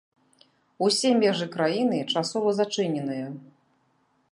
Усе 0.85 1.11
межы 1.23 1.47
краіны 1.57 2.01
часова 2.15 2.57
зачыненыя. 2.61 3.31